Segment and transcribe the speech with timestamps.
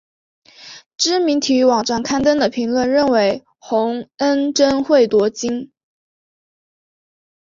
[0.97, 5.71] 知名体育网站刊登的评论认为洪恩贞会夺金。